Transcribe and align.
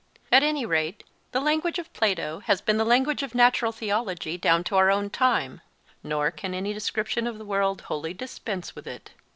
At 0.31 0.41
any 0.41 0.65
rate, 0.65 1.03
the 1.31 1.39
language 1.39 1.77
of 1.77 1.93
Plato 1.93 2.39
has 2.45 2.59
been 2.59 2.77
the 2.77 2.83
language 2.83 3.21
of 3.21 3.35
natural 3.35 3.71
theology 3.71 4.35
down 4.35 4.63
to 4.63 4.75
our 4.75 4.89
own 4.89 5.11
time, 5.11 5.61
nor 6.01 6.31
can 6.31 6.55
any 6.55 6.73
description 6.73 7.27
of 7.27 7.37
the 7.37 7.45
world 7.45 7.81
wholly 7.81 8.15
dispense 8.15 8.73
with 8.75 8.87
it. 8.87 9.11